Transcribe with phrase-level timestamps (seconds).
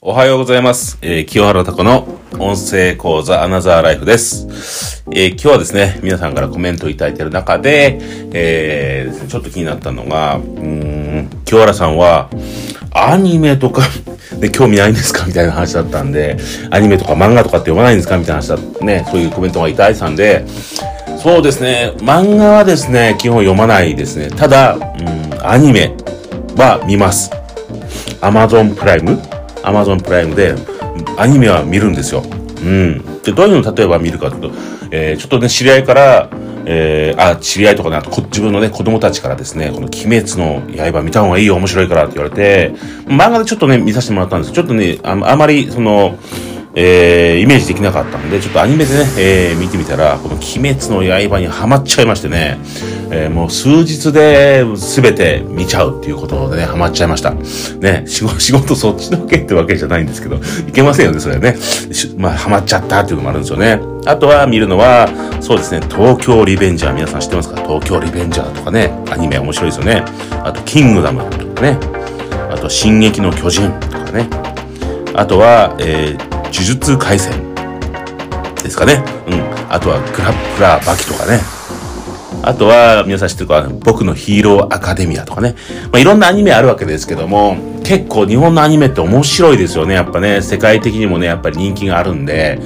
[0.00, 0.96] おはようございます。
[1.02, 2.06] えー、清原タコの
[2.38, 5.02] 音声講座アナザーライフです。
[5.10, 7.98] えー今日はですね、皆さんからコメントをいただいている中で、
[8.32, 12.30] えーちょっと気になったのが、うん、清原さんは、
[12.92, 13.82] アニメとか、
[14.38, 15.26] で、 興味ないんですか？
[15.26, 16.36] みたいな話だったんで、
[16.70, 18.16] アニメとか漫画とかって読まないんですか？
[18.18, 20.44] みたいな話だね、そういうコメントがいただいてたんで、
[21.20, 24.28] そうですね、漫画はですね、基本読まないですね。
[24.30, 25.92] ただ、うん、アニメ
[26.56, 27.32] は見ます。
[28.20, 29.20] アマゾンプライム
[29.68, 30.54] アマゾンプライムで
[31.16, 32.22] アニメは見るんですよ。
[32.62, 33.22] うん。
[33.22, 34.50] で、どういうの例えば見るかというと、
[34.90, 36.28] えーちょっとね、知り合いから、
[36.64, 40.62] えーあ、知り合いとかね、あとこ自分のね、子供たちからですね、この鬼滅の
[40.92, 42.74] 刃見た方がいいよ、面白いからって言われて、
[43.06, 46.18] 漫画でちょっとね、見させてもらったんですちょっとね、ああまり、その、
[46.74, 52.58] えーイメージできなかったんで、ちょっとアニメでね、えー見てみたら、この鬼滅の刃にハマっちゃいましてね、
[53.10, 57.30] えーもう数日で全て見ちゃうっていうことでね、ハマっちゃいました。
[57.30, 60.36] ね、仕事、仕事そっちのけってわけじゃないんですけど、
[60.68, 61.56] いけませんよね、それね。
[62.16, 63.80] まあ、ハマっちゃったっていうのもあるんですよね。
[64.06, 65.08] あとは見るのは、
[65.40, 67.62] そうですね、東京リベンジャー、皆さん知ってますか？
[67.62, 70.04] 東京リベンジャーとかね、アニメ面白いですよね。
[70.44, 71.78] あと、キングダムとかね。
[72.50, 74.28] あと、進撃の巨人とかね。
[75.14, 77.32] あとは、えー、呪術廻戦
[78.62, 79.02] ですかね。
[79.26, 79.42] うん。
[79.72, 81.40] あとは、グラップラーバキとかね。
[82.42, 85.54] あとは、皆さん知ってるか、僕のヒーローアカデミアとかね。
[85.92, 89.94] まあ、いろんなアニメあるわけですけども、結構日本のアニメって面白いですよね。
[89.94, 92.60] やっぱね、世界的にもね、やっぱり人気があるんで、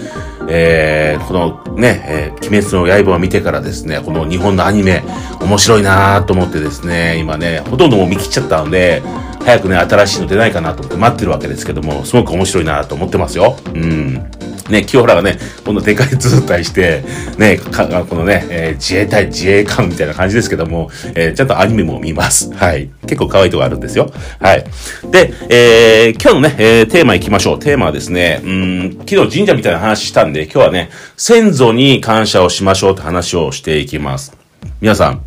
[0.49, 5.03] えー、このね、えー、鬼滅の刃を見てからですね、この日本のアニメ、
[5.41, 9.03] 面白いなーと思ってですね、今ね、ほとんどもう見切っちゃったので、
[9.45, 13.57] 早くね、新しいの出ないかなと思って待ってるわけですけども、すごく面白いなと思ってますよ。
[13.75, 14.27] うん。
[14.71, 17.03] ね、清原がね、このでかい図体して、
[17.37, 22.53] ね、このね、えー自衛隊、自衛官みたいな感じですけども、えーちゃんとアニメも見ます。
[22.55, 22.91] はい。
[23.03, 24.13] 結構可愛いとこあるんですよ。
[24.41, 24.65] はい。
[25.11, 27.59] で、えー今日のね、えーテーマ行きましょう。
[27.59, 34.37] テーマはですね、うん、昨日神社みたいな話したんで、今日はね、先祖に感謝をしましょうって話をしていきます。
[34.81, 35.23] 皆さん、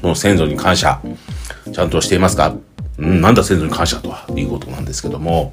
[0.00, 1.00] この先祖に感謝、
[1.72, 2.54] ちゃんとしていますか？
[2.98, 5.52] うん、なんだ先祖に感謝とは、いうことなんですけども、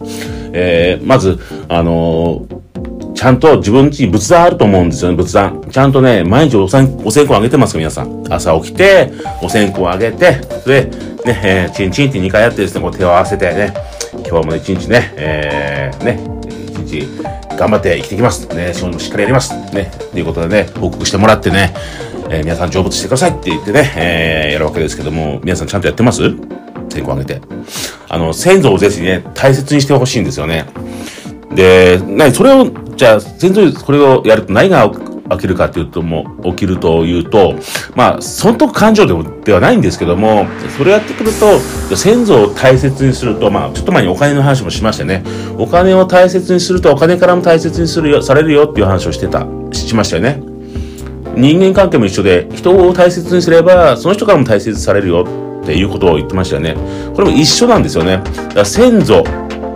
[0.53, 2.65] えーまず、あのー
[3.16, 5.62] ちゃんと自分家に仏壇あると思うんですよね、仏壇。
[5.72, 8.24] ちゃんとね、毎日おさんお線香あげてますか、皆さん。
[8.30, 9.12] 朝起きて、
[9.42, 10.92] お線香あげて、で、
[11.25, 13.74] ね、えーチンチンって2回やってですね、こう手を合わせてね、
[14.30, 16.20] 今日も一日ね、えー、ね、
[16.84, 17.08] 一日
[17.58, 18.48] 頑張って生きていきます。
[18.50, 19.54] ね、仕事もしっかりやります。
[19.74, 21.74] ね、ということでね、報告してもらってね、
[22.30, 26.22] えー皆さん成仏してくださいって言ってね、えーやるわけですけども、皆さんちゃんとやってます？
[26.90, 27.42] 線香あげて。
[28.09, 30.66] あの、先祖をぜひね、大切にしてほしいんですよね。
[31.54, 34.89] で、なに、それを、じゃあ、先祖にこれをやると何が
[35.31, 37.56] 起きるかっていうと、もう、起きるというと、
[37.95, 40.45] まあ、損得感情でもではないんですけども、
[40.78, 41.59] それやってくると、
[41.95, 45.23] 先祖を大切にすると、まあ、ちょっと前にお金の話もしましたね。
[45.57, 50.41] お金を大切にすると、お金からも大切にするよ、されるよっていう話をしてた、しましたよね。
[51.35, 55.25] 人間関係も一緒で、人を大切にすれば、その人からも大切されるよ
[55.63, 56.77] っていうことを言ってましたよね。
[57.13, 58.22] これも一緒なんですよね。
[58.23, 59.23] だから先祖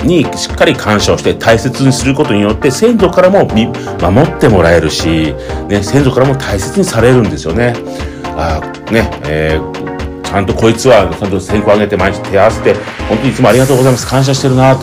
[0.04, 3.64] にしっかり感謝をして大切にすることによって、先祖からも守
[4.28, 5.34] ってもらえるし、
[5.68, 7.74] ね、先祖からも大切にされるんですよね。
[8.38, 8.62] あ
[8.92, 9.90] ね、えー
[10.30, 12.76] ちゃんとこいつは、ちゃんと線香あげて毎日手合わせて、
[13.10, 14.06] 本当にいつもありがとうございます。
[14.06, 14.78] 感謝してるな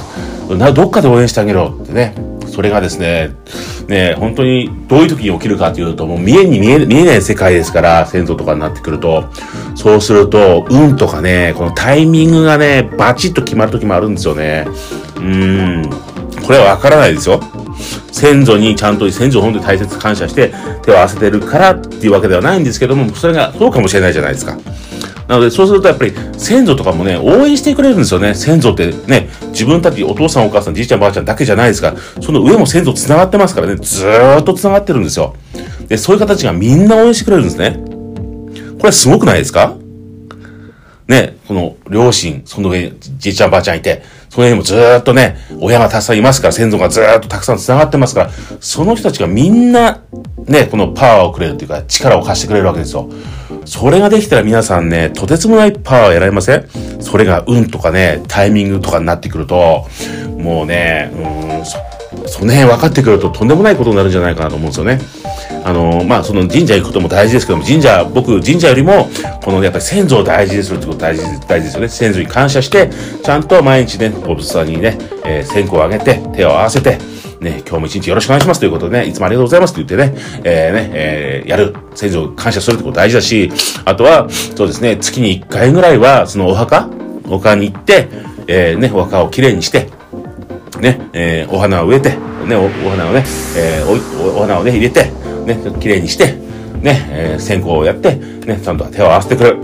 [0.49, 0.57] と。
[0.57, 2.26] な、どっかで応援してあげろってね。
[2.57, 3.37] それがですね、
[3.87, 9.27] ね、本当にどういう時に起きるかというと、もう見えに見え、見えない世界ですから、先祖とかになってくると、
[9.75, 14.67] そうすると、運とかね、このタイミングがね、バチッと決まる時もあるんですよね。
[15.17, 15.91] うーん。
[16.47, 17.43] これはわからないですよ。
[18.11, 24.57] 先祖にちゃんと先祖を本当に大切に感謝して手を合わせてるからっていうわけではないんですけども、それがそうかもしれないじゃないですか。
[25.29, 28.35] なので、そうするとやっぱり先祖とかもね、応援してくれるんですよね。
[28.35, 35.35] 先祖ってね、自分たちお父さんお母さん、じいちゃんばあちゃんだけじゃないですから、その上も先祖繋がってますからね、ずーっと繋がってるんですよ。
[35.89, 37.81] で、そういう形がみんな応援してくれるんですね。
[38.79, 39.75] これすごくないですか？
[41.09, 48.31] ね、この両親、その上にじいちゃんばあちゃんいて、その上にもずーっとね、親がたくさんいますから、先祖がずーっとたくさん繋がってますから、
[48.61, 50.03] その人たちがみんな、
[50.47, 53.09] ね、このパワーをくれるというか、力を貸してくれるわけですよ。
[53.65, 56.69] それができたら皆さんね、とてつもないパワーを得られません？
[57.07, 59.87] それが運とかね、タイミングとかになってくると、
[60.39, 61.79] もうね、うん、そ
[62.29, 65.01] その辺分かってくるととんでもないことになるんじゃないかなと思うんですよね。
[65.65, 69.09] あの、まあ、その神社行くことも大事ですけども、神社、僕、神社よりも、
[69.45, 71.89] このやっぱり先祖を大事にするってこと大事、大事ですよね。
[71.89, 72.91] 先祖に感謝して、
[73.23, 76.99] ちゃんと毎日ね、お仏さんにね、えー線香をあげて、手を合わせて、
[77.41, 83.51] ね、今日も一日よろしくお願いしますということでね、いつもありがとうございますと言ってね、えーね、えーやる、先祖を感謝するってこと大事だし、
[83.85, 86.89] あとは、そうですね、月に1回ぐらいは、そのお墓
[87.29, 88.09] お墓に行って、
[88.47, 89.89] えーね、お墓をきれいにして、
[90.81, 92.11] ね、えー、お花を植えて、
[92.47, 93.25] ね、おお花をね、
[93.57, 95.11] えー、おお花をね、入れて、
[95.45, 96.35] ね、綺麗にして、
[96.81, 99.59] ね、えー、線香をやって、ね、ちゃんと手を合わせてくる。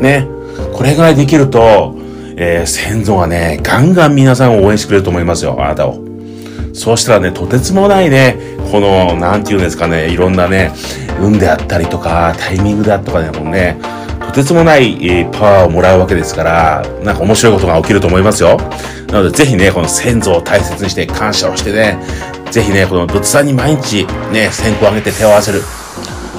[0.00, 0.26] ね、
[0.72, 1.96] これぐらいできると、
[2.36, 6.09] えー、先祖がね、ガンガン皆さんを応援してくれると思いますよ、あなたを。
[6.72, 8.36] そうしたらね、とてつもないね、
[8.70, 10.72] この、なんていうんですかね、いろんなね、
[11.20, 13.78] 運であったりとか、タイミングであったとかね、もうね、
[14.20, 18.58] とてつもない、えー、パワーをもらうわけですから、なんか面白いことが起きると思いますよ。
[19.08, 21.98] なので、ぜひね、この先祖を大切にして感謝をしてね、
[22.50, 25.62] ぜひね、この仏さんに毎日ね、線香をあげて手を合わせる。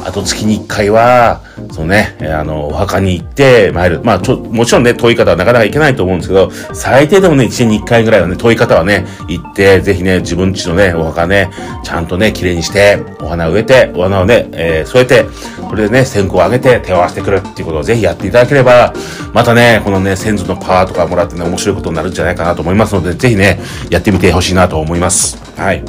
[0.06, 4.02] あと月に一回は、そのね、あの、お墓に行って参る。
[4.04, 11.50] まあ、ちょ、もちろんね、遠い方はなかなか行けないと思うんですけど、最低でもね、一年に一回ぐらいはね、遠い方はね、行って、ぜひね、自分家のね、お墓ね、
[11.84, 15.26] ちゃんとね、綺麗にして、お花植えて、お花をね、えー、添えて、
[15.70, 18.94] それでね、線香をあげて手を合わせてくるっていうことをぜひやっていただければ、
[19.34, 23.60] またね、このね、先祖のパワーとかもらってね、面白いことになるんじゃないかなと思いますので、ぜひね、
[23.90, 25.38] やってみてほしいなと思います。
[25.56, 25.84] はい。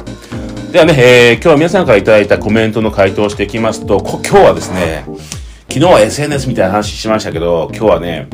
[0.73, 5.05] ではね、えー、今日は皆さんからいただいたコメントの回答をしていきますと、今日はですね、
[5.69, 8.27] 昨日は SNS みたいな話しましたけど、今日はね、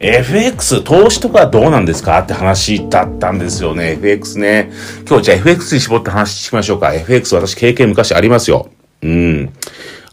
[0.00, 3.92] FX、投資とかどうなんですかって話だったんですよね。
[3.92, 4.72] FX ね。
[5.08, 6.92] 今日じゃあ FX に絞って話しましょうか。
[6.92, 8.70] FX 私経験昔ありますよ。
[9.00, 9.52] うん。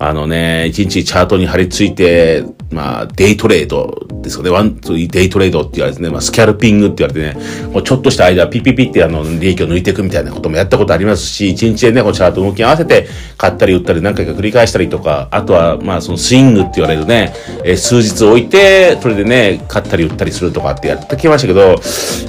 [0.04, 4.50] あのね、一日チャートに張り付いて、まあ、デイトレードですかね。
[4.50, 13.08] ワン、ツーデイトレードって言われてね、まあ、スキャルピングって言われてね、もうちょっとした間、ピピピってあの、利益を抜いていくみたいなこともやったことありますし、一日でね、こうチャート動き合わせて、
[13.38, 21.76] 買ったり売ったり何回か繰り返したりとか、あとは、まあ、そのスイングって言われるね、えー、数日置いて、それでね、買ったり売ったりするとかってやってきましたけど、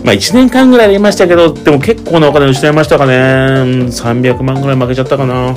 [0.04, 3.14] まあ、1年間ぐらいやりましたけど、でも結構なお金失いましたかね。
[3.14, 5.54] 300万ぐらい負けちゃったかな。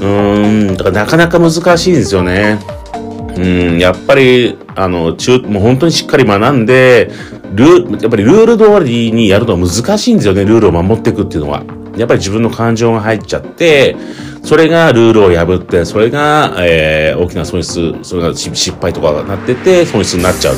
[0.00, 2.58] うん、だからなかなか難しいんですよね。
[3.36, 7.10] うん、やっぱり、あの、中、もう本当にしっかり学んで、
[7.54, 11.62] ルー、やっぱりルール通りにやるのは難しいんですよね、ルールを守っていくっていうのは。
[11.96, 13.96] やっぱり自分の感情が入っちゃって、
[14.42, 20.56] それがルールを破って、それが、えー、大きな損失、それが失敗とかがなってて、損失になっちゃうっ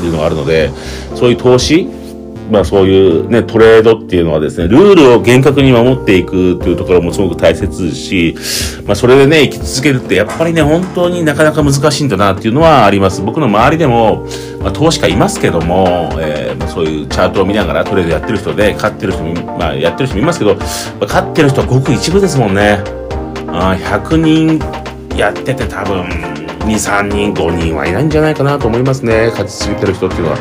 [0.00, 0.70] ていうのがあるので、
[1.14, 1.88] そういう投資
[2.52, 8.36] まあそういうね、トレードっていうのはですね、ルールを厳格に守っていくっていうところもすごく大切ですし、
[8.86, 13.22] まあそれでね、生き続けるってやっぱりね、本当になかなか難しいんだなっていうのはあります。
[13.22, 14.26] 僕の周りでも、
[14.60, 20.66] まあ投資家いますけども、えー、まあそういうチャートを見ながらトレードやってる人で、勝ってる人、まあやってる人もいますけど、まあ、
[21.06, 22.80] 勝ってる人はごく一部ですもんね。
[23.48, 24.58] あ100人
[25.16, 29.28] やってて多分、2、3人、5人はいないんじゃないかなと思いますね。
[29.30, 30.38] 勝ち続けてる人っていうのは。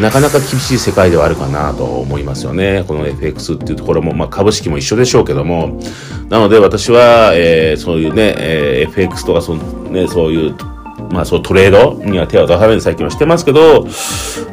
[0.00, 2.84] なかなか厳しい世界ではあるかなと思いますよね。
[2.86, 5.80] この FX っていうところも、まあ株式も一緒でしょうけども。
[6.28, 10.54] なので私は、えー、そういうね、えー、FX とかそ、ね、そういう
[11.12, 13.86] まあそうトレードには手を出さないように最近はしてますけど、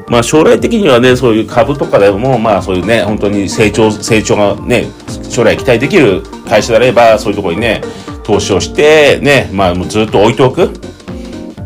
[0.10, 4.88] まあ将来的にはね、そういう株とかでも、まあそういうね、本当に成長、成長がね、
[5.30, 7.82] 将来期待できる会社であれば、そういうところにね、
[8.24, 10.89] 投資をして、ね、まあもうずっと置いておく。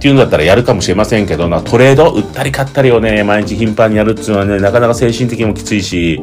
[0.03, 6.21] っていうんだったらやるかもしれませんけど、なトレード、売ったり買ったりをね、毎日頻繁にやるっていうのはね、なかなか精神的にもきついし、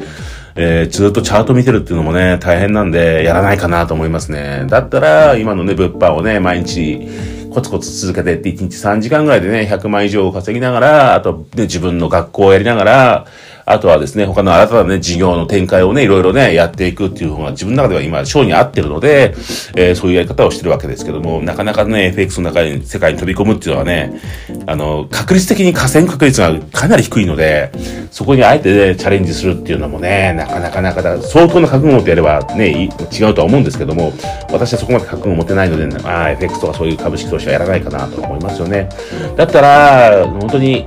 [0.54, 4.66] えー、ずっとチャート見てるっていうのもね、大変なんで、やらないかなと思いますね。
[4.68, 7.08] だったら、今のね、物販をね、毎日、
[7.50, 13.26] コツコツ続けてって、1日3時間ぐらいでね、100万以上稼ぎながら、あと、ね、自分の学校をやりながら、
[13.70, 19.35] あとはですね、他の新たなね、事業の展開をね、いろいろね、やっていくっていう方が自分の中では今、性に合ってるので、
[19.76, 24.21] えー、そういうやり方をしてるわけですけども、なかなかね、FX の中に、世界に飛び込むっていうのはね、
[24.66, 27.71] あの、確率的に河川確率がかなり低いので、
[28.11, 34.12] そこにあえてね、チャレンジするっていうのもね、なかなかなかだ、相当な覚悟を持ってやればね、違うとは思うんですけども、
[34.50, 38.88] 私はそこまで覚悟を持てないので、ね、ああ、FX とかそういう株式投資はやらないかなと思いますよね。
[39.37, 40.87] だったら、本当に、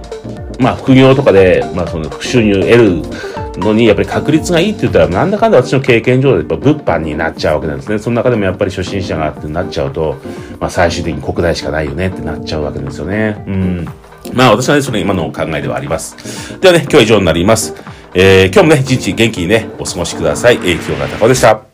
[0.60, 3.02] まあ、副業とかで、まあ、その、副収入得る
[3.58, 8.00] のに、やっぱり確率がいいって言ったら、なんだかんだ私の経験上で、やっぱ物販になっちゃうわけなんですね。
[8.00, 10.18] その中でもやっぱり初心者がってなっちゃうと、
[10.60, 13.44] まあ、最終的に国内しかないよねってなっちゃうわけですよね。
[13.48, 13.88] うん。
[14.34, 16.60] まあ、私はね、それ今の考えではあります。
[16.60, 17.76] ではね、今日は以上になります。
[18.14, 20.56] えー、今日もね、一日元気にね、お過ごしください。
[20.58, 21.73] えー、清川隆夫でした。